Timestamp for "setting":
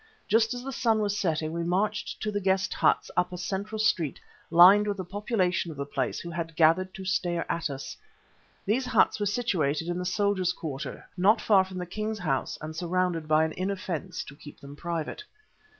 1.19-1.51